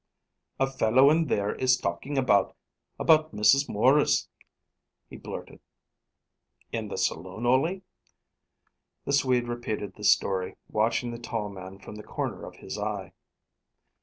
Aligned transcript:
"A 0.59 0.65
fellow 0.65 1.11
in 1.11 1.25
there 1.27 1.53
is 1.53 1.77
talking 1.77 2.17
about 2.17 2.57
about 2.97 3.35
Mrs. 3.35 3.69
Maurice," 3.69 4.27
he 5.11 5.15
blurted. 5.15 5.59
"In 6.71 6.87
the 6.87 6.97
saloon, 6.97 7.45
Ole?" 7.45 7.83
The 9.05 9.13
Swede 9.13 9.47
repeated 9.47 9.93
the 9.93 10.03
story, 10.03 10.57
watching 10.69 11.11
the 11.11 11.19
tall 11.19 11.49
man 11.49 11.77
from 11.77 11.97
the 11.97 12.03
corner 12.03 12.47
of 12.47 12.55
his 12.55 12.79
eye. 12.79 13.13